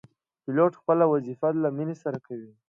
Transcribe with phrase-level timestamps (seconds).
[0.43, 2.51] پیلوټ خپل وظیفه له مینې سره کوي.